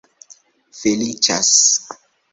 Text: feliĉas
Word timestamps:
feliĉas 0.79 1.53